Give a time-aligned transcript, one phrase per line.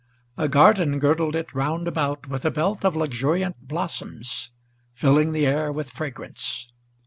[0.35, 4.49] A garden Girdled it round about with a belt of luxuriant blossoms,
[4.95, 6.71] Filling the air with fragrance.